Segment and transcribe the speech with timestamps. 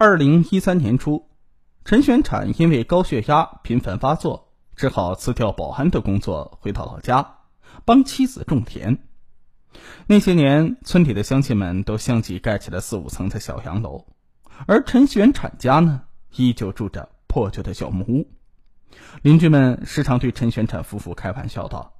[0.00, 1.28] 二零一三年初，
[1.84, 7.38] 陈玄产因为高血压频繁发作，只好辞掉保安的工作，回到老家
[7.84, 8.96] 帮妻子种田。
[10.06, 14.06] 那些年，村里的乡亲们都相继盖起了四五层的小洋楼，
[14.68, 16.02] 而陈玄产家呢，
[16.36, 18.30] 依旧住着破旧的小木屋。
[19.22, 21.94] 邻居们时常对陈玄产夫妇开玩笑道：“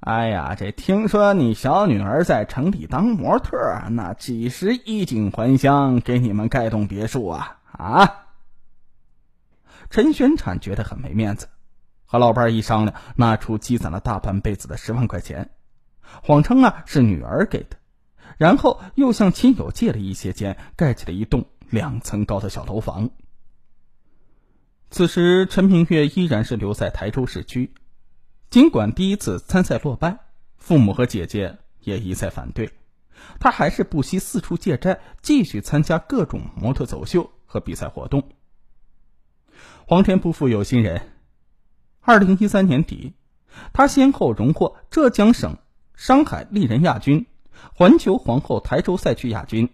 [0.00, 3.58] 哎呀，这听说你小女儿在城里当模特，
[3.90, 8.26] 那几时衣锦还乡，给你们盖栋别墅啊？”啊！
[9.90, 11.48] 陈玄产觉得很没面子，
[12.06, 15.50] 和老伴一商量，拿出积攒了大半辈子的十万块钱。
[16.22, 17.76] 谎称啊是女儿给的，
[18.36, 23.10] 然后又向亲友借了一些钱，盖起了一栋两层高的小楼房。
[24.90, 27.74] 此时，陈明月依然是留在台州市区，
[28.50, 30.20] 尽管第一次参赛落败，
[30.56, 32.70] 父母和姐姐也一再反对，
[33.38, 38.30] 他还是不惜四处借债，继续参加各种模特走秀和比赛活动。
[39.86, 41.12] 皇天不负有心人，
[42.00, 43.12] 二零一三年底，
[43.74, 45.58] 他先后荣获浙江省。
[45.94, 47.26] 商海丽人亚军，
[47.74, 49.68] 环球皇后台州赛区亚军。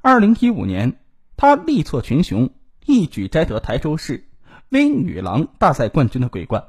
[0.00, 1.00] 二零一五年，
[1.36, 2.50] 他力挫群雄，
[2.86, 4.28] 一举摘得台州市
[4.68, 6.64] 微女郎大赛冠军的桂冠。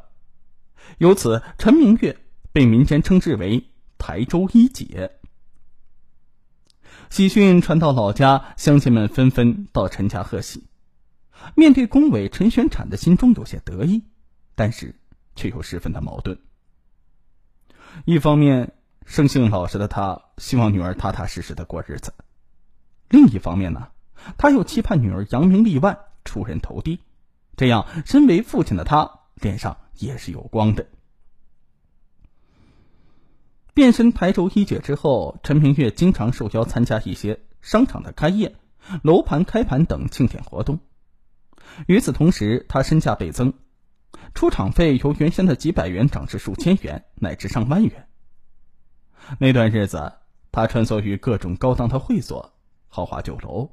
[0.98, 2.18] 由此，陈明月
[2.52, 5.20] 被民间称之为“台州一姐”。
[7.10, 10.64] 喜讯传到老家，乡亲们纷纷到陈家贺喜。
[11.56, 14.04] 面对恭维，陈玄产的心中有些得意，
[14.56, 14.96] 但是
[15.36, 16.40] 却又十分的矛盾。
[18.06, 18.74] 一方面，
[19.06, 22.12] 生性老实的他希望女儿踏踏实实的过日子；
[23.10, 23.90] 另一方面呢，
[24.38, 27.00] 他又期盼女儿扬名立万、出人头地，
[27.58, 30.88] 这样身为父亲的他脸上也是有光的。
[33.74, 38.56] 变身台州一姐之后，陈明月经常受邀参加一些商场的开业、
[39.02, 40.80] 楼盘开盘等庆典活动。
[41.88, 43.54] 与此同时，他身价倍增。
[44.36, 48.08] 出场费由原先的几百元涨至数千元，乃至上万元。
[49.40, 50.14] 那段日子，
[50.52, 52.54] 他穿梭于各种高档的会所、
[52.88, 53.72] 豪华酒楼，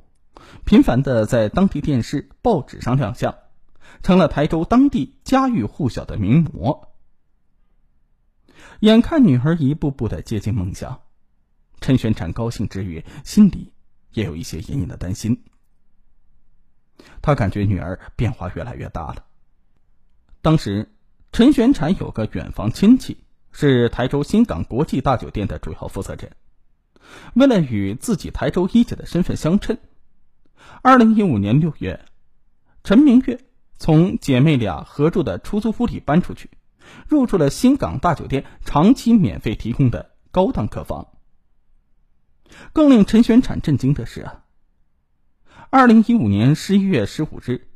[0.64, 3.34] 频繁的在当地电视、报纸上亮相，
[4.02, 6.88] 成了台州当地家喻户晓的名模。
[8.80, 11.02] 眼看女儿一步步的接近梦想，
[11.80, 13.72] 陈玄产高兴之余，心里
[14.12, 15.44] 也有一些隐隐的担心。
[17.22, 19.24] 他感觉女儿变化越来越大了。
[20.42, 20.94] 当时，
[21.32, 26.32] 陈玄产有个远房亲戚是台州新港国际大酒店的主要负责人。
[27.34, 29.78] 为了与自己台州一姐的身份相称，
[30.82, 32.04] 二零一五年六月，
[32.84, 33.40] 陈明月
[33.80, 36.50] 从姐妹俩合住的出租屋里搬出去，
[37.08, 41.08] 入住了新港大酒店长期免费提供的高档客房。
[42.74, 44.44] 更令陈玄产震惊的是啊，
[45.70, 47.68] 二零一五年十一月十五日。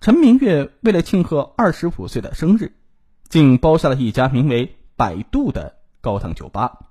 [0.00, 2.76] 陈明月为了庆贺二十五岁的生日，
[3.28, 6.90] 竟包下了一家名为“百度”的高档酒吧，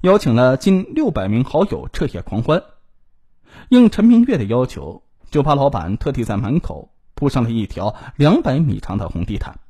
[0.00, 2.62] 邀请了近六百名好友彻夜狂欢。
[3.68, 6.89] 应陈明月的要求，酒吧老板特地在门口
[7.20, 9.60] 铺上了一条两百米长的红地毯。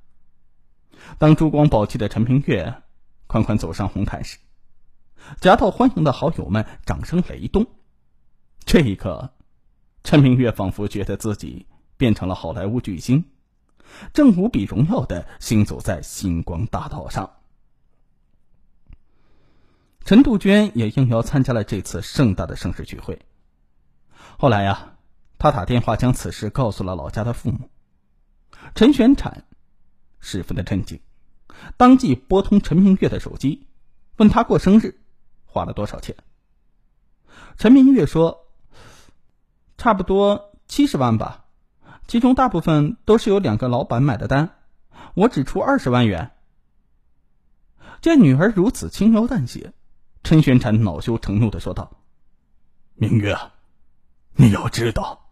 [1.19, 2.83] 当珠光宝气的陈明月
[3.27, 4.39] 款款走上红毯时，
[5.41, 7.67] 夹道欢迎的好友们掌声雷动。
[8.65, 9.35] 这一刻，
[10.03, 11.67] 陈明月仿佛觉得自己。
[12.01, 13.27] 变成了好莱坞巨星，
[14.15, 17.31] 正无比荣耀的行走在星光大道上。
[20.03, 23.21] 陈杜鹃也应邀参加了这次盛大的盛世聚会。
[24.39, 24.95] 后来呀，
[25.41, 27.71] 他打电话将此事告诉了老家的父母。
[28.75, 29.45] 陈玄产
[30.21, 31.01] 十分的震惊，
[31.79, 33.67] 当即拨通陈明月的手机，
[34.19, 35.01] 问他过生日
[35.47, 36.15] 花了多少钱。
[37.57, 38.47] 陈明月说
[39.79, 41.47] ：“差不多七十万吧。”
[42.07, 44.59] 其中大部分都是由两个老板买的单，
[45.15, 46.33] 我只出二十万元。
[48.03, 49.73] 见女儿如此轻描淡写，
[50.23, 52.03] 陈玄产恼羞成怒的说道
[52.95, 53.39] ：“明月，
[54.35, 55.30] 你要知道，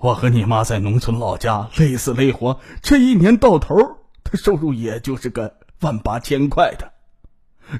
[0.00, 3.76] 我和你妈在农村老家累死累活，这一年到头，
[4.24, 6.92] 她收入也就是个万八千块的，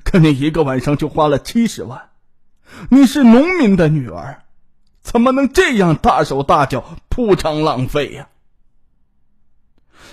[0.05, 2.11] 可你一个晚上就花了七十万，
[2.91, 4.45] 你是农民的女儿。”
[5.03, 8.29] 怎么能这样大手大脚、铺张浪费呀？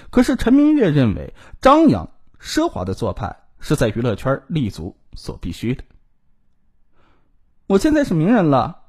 [0.09, 2.09] 可是陈明月认为，张扬
[2.41, 5.83] 奢华的做派是在娱乐圈立足所必须的。
[7.67, 8.83] 我现在是名人了，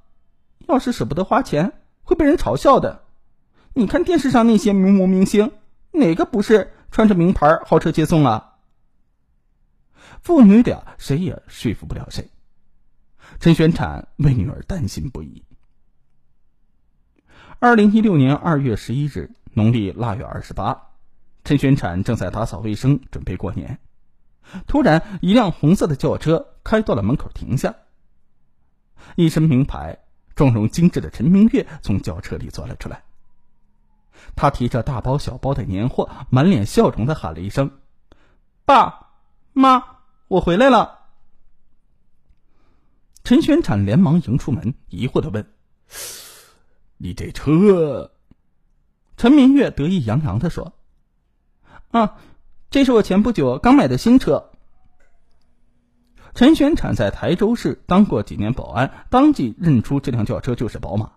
[0.69, 1.73] 要是舍不得花钱，
[2.05, 3.03] 会被人嘲笑的。
[3.78, 5.52] 你看电视上那些名模明星，
[5.92, 8.56] 哪个不是穿着名牌豪车接送啊？
[10.20, 12.28] 父女俩谁也说服不了谁。
[13.38, 15.44] 陈玄产为女儿担心不已。
[17.60, 20.88] 二零一六年二月十一日，农历腊月二十八，
[21.44, 23.78] 陈玄产正在打扫卫生，准备过年。
[24.66, 27.76] 突然，一辆红色的轿车开到了门口停下。
[29.14, 30.00] 一身名牌、
[30.34, 33.04] 妆容精致的陈明月从轿车里钻了出来。
[34.37, 37.70] 他提着大包小包的年货，满脸笑容的喊了一声
[38.65, 39.11] ：“爸
[39.53, 39.85] 妈，
[40.29, 40.99] 我回来了。”
[43.25, 45.53] 陈玄产连忙迎出门，疑惑的问
[46.97, 48.12] ：“你这车？”
[49.19, 50.73] 陈明月得意洋洋的说
[51.91, 52.17] ：“啊，
[52.71, 54.50] 这是我前不久刚买的新车。”
[56.35, 61.12] 陈玄产在台州市当过几年保安，当即认出这辆轿车就是宝马。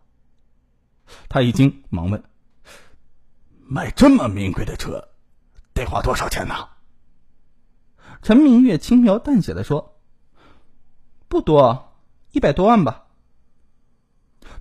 [1.30, 2.24] 他一惊，忙问
[3.74, 5.08] ：“买这么名贵的车，
[5.74, 6.54] 得花多少钱呢？”
[8.22, 9.98] 陈明月轻描淡写的说
[11.30, 11.88] ：“不多。”
[12.34, 13.06] 一百多万吧。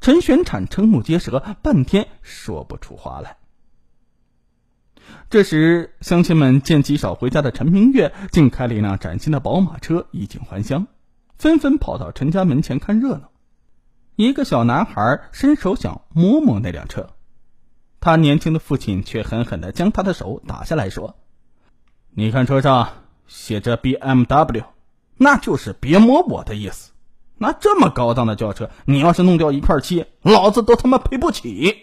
[0.01, 3.39] 陈玄产瞠目结舌，半天说不出话来。
[5.29, 10.87] 这时，乡亲们见极少回家的陈明月竟开了一辆崭新的宝马车，衣锦还乡，
[11.37, 13.33] 纷纷跑到陈家门前看热闹。
[14.15, 17.11] 一个小男孩伸手想摸摸那辆车，
[18.01, 21.17] 他年轻的父亲却狠狠的将他的手打下来，说
[22.11, 24.65] ：“你看车上写着 BMW，
[25.17, 26.93] 那就是别摸我的意思。”
[27.37, 31.77] 那这么高档的轿车，你要是弄掉一块漆，老子都他妈赔不起。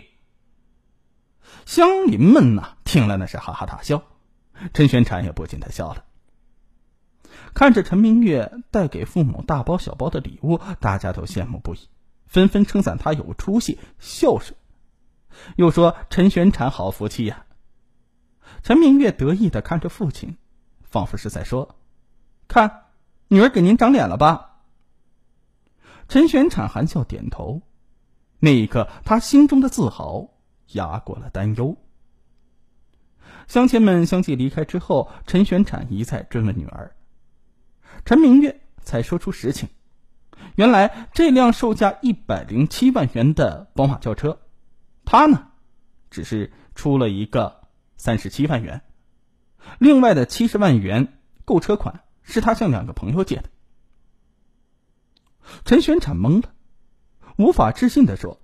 [1.66, 4.04] 乡邻们呐，听了那是哈哈大笑，
[4.74, 6.06] 陈玄禅也不禁的笑了。
[7.56, 11.80] 看着陈明月带给父母大包小包的礼物，大家都羡慕不已，
[12.28, 14.56] 纷纷称赞他有出息、孝顺，
[15.56, 17.46] 又说陈玄产好福气呀。
[18.64, 20.38] 陈明月得意的看着父亲，
[20.84, 21.76] 仿佛是在说
[22.48, 22.86] ：“看，
[23.28, 24.62] 女儿给您长脸了吧。”
[26.10, 27.62] 陈玄产含笑点头，
[28.40, 30.28] 那一刻，他心中的自豪
[30.74, 31.76] 压过了担忧。
[33.48, 36.96] 乡亲们相继离开之后，陈玄产一再追问女儿，
[38.06, 39.68] 陈明月才说出实情。
[40.56, 44.40] 原来，这辆售价一百零七万元的宝马轿车，
[45.10, 45.48] 他呢，
[46.10, 47.62] 只是出了一个
[47.96, 48.82] 三十七万元，
[49.80, 53.46] 另外的七十万元购车款是他向两个朋友借的。
[55.64, 56.54] 陈玄产懵了，
[57.38, 58.42] 无法置信的说：“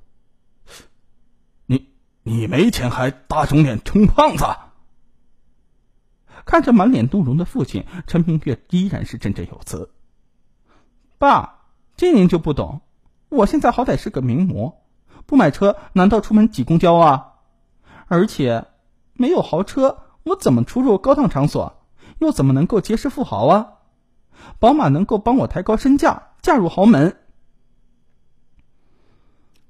[1.67, 1.89] 你
[2.23, 4.45] 你没钱还打肿脸充胖子？”
[6.47, 9.91] 看着满脸怒容的父亲，陈明月依然是振振有词
[11.19, 11.67] ：“爸，
[11.97, 12.79] 这您就不懂。
[13.27, 14.81] 我现在好歹是个名模，
[15.25, 17.33] 不买车难道出门挤公交啊？
[18.07, 18.65] 而且
[19.13, 21.85] 没有豪车，我怎么出入高档场所？
[22.19, 23.67] 又怎么能够结识富豪啊？
[24.59, 27.15] 宝马能够帮我抬高身价。”嫁入豪门，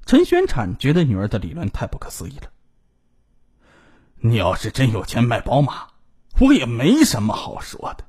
[0.07, 2.49] 陈玄产觉得女儿的理论太不可思议了。
[4.15, 5.89] 你要是真有钱买宝马，
[6.39, 8.05] 我也没什么好说的。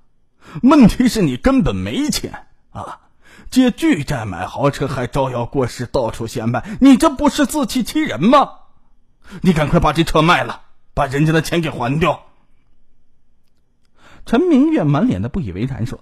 [0.62, 3.00] 问题是你根本没钱啊！
[3.50, 8.50] 借巨债买豪车，还招摇过市，到处显摆，你这不是自欺欺人吗？
[9.42, 10.62] 你赶快把这车卖了，
[10.92, 12.24] 把人家的钱给还掉。
[14.26, 16.00] 陈明月满脸的不以为然说。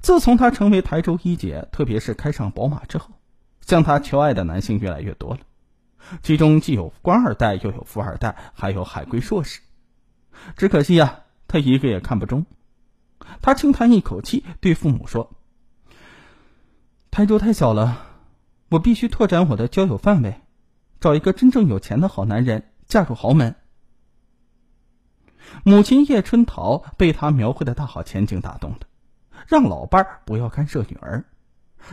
[0.00, 3.10] 自从他成为台州一姐，特别是开上宝马之后，
[3.66, 5.40] 向他求爱的男性越来越多了。
[6.22, 9.60] 其中既有官二代，又有富二代，还有海归硕士。
[10.56, 12.46] 只可惜呀，他一个也看不中。
[13.42, 15.32] 他轻叹一口气，对父母说
[17.18, 18.06] ：“台州太小了，
[18.68, 20.40] 我必须拓展我的交友范围，
[21.00, 23.56] 找一个真正有钱的好男人，嫁入豪门。”
[25.66, 28.78] 母亲叶春桃被他描绘的大好前景打动了。
[29.48, 31.24] 让老伴儿不要干涉女儿，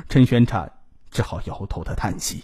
[0.10, 0.72] 陈玄产
[1.10, 2.44] 只好摇头的叹息。